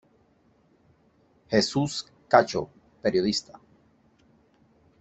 Jesús 1.51 2.11
Cacho, 2.27 2.71
periodista. 3.03 3.59